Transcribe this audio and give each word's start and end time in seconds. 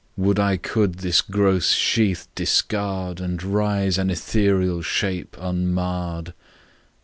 Would 0.27 0.39
I 0.39 0.57
could 0.57 0.95
this 0.95 1.21
gross 1.21 1.73
sheath 1.73 2.27
discard, 2.33 3.21
And 3.21 3.43
rise 3.43 3.99
an 3.99 4.09
ethereal 4.09 4.81
shape, 4.81 5.37
unmarred!" 5.39 6.33